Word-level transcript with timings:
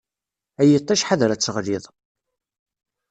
Ay 0.61 0.71
iṭṭij 0.77 1.01
ḥader 1.07 1.29
ad 1.31 1.41
teɣliḍ. 1.41 1.83